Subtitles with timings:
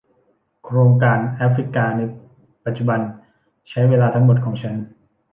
[0.63, 2.01] โครงการแอฟริกาใน
[2.65, 2.99] ปัจจุบัน
[3.69, 4.75] ใช้เวลาทั้งหมดของฉัน